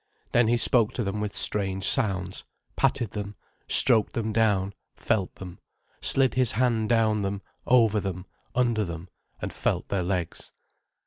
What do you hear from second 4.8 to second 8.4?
felt them, slid his hand down them, over them,